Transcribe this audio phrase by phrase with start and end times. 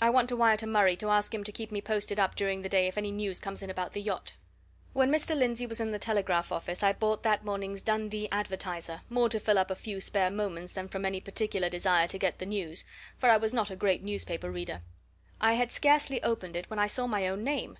[0.00, 2.62] I want to wire to Murray, to ask him to keep me posted up during
[2.62, 4.32] today if any news comes in about the yacht."
[4.94, 5.36] When Mr.
[5.36, 9.58] Lindsey was in the telegraph office, I bought that morning's Dundee Advertiser, more to fill
[9.58, 12.86] up a few spare moments than from any particular desire to get the news,
[13.18, 14.80] for I was not a great newspaper reader.
[15.42, 17.76] I had scarcely opened it when I saw my own name.